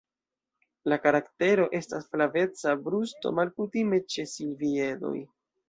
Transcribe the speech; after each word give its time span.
La 0.93 0.97
karaktero 1.03 1.67
estas 1.81 2.09
flaveca 2.15 2.75
brusto 2.89 3.35
malkutime 3.43 4.03
ĉe 4.17 4.29
silviedoj. 4.35 5.17